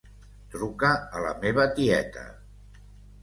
Truca 0.53 0.89
a 1.19 1.21
la 1.25 1.33
meva 1.45 1.65
tieta. 1.81 2.23